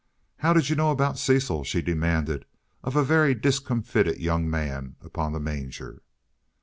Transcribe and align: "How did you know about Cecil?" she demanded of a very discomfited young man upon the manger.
"How 0.37 0.51
did 0.51 0.67
you 0.67 0.75
know 0.75 0.89
about 0.89 1.19
Cecil?" 1.19 1.63
she 1.63 1.83
demanded 1.83 2.45
of 2.83 2.95
a 2.95 3.03
very 3.03 3.35
discomfited 3.35 4.17
young 4.17 4.49
man 4.49 4.95
upon 5.01 5.31
the 5.31 5.39
manger. 5.39 6.01